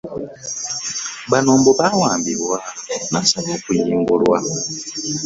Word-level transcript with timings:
Bano 1.31 1.51
mbu 1.59 1.71
baawambibwa, 1.79 2.57
n'asaba 3.11 3.49
okuyimbulwa. 3.57 4.37